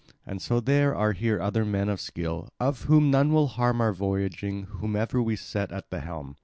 [0.25, 3.93] And so there are here other men of skill, of whom none will harm our
[3.93, 6.37] voyaging, whomsoever we set at the helm.